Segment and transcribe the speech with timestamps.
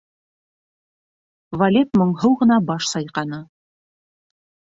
[1.61, 3.43] Валет моңһоу ғына баш сайҡаны.